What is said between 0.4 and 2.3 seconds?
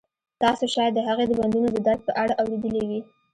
تاسو شاید د هغې د بندونو د درد په